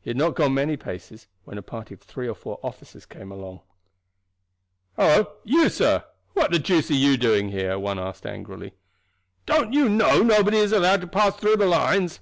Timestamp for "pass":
11.06-11.36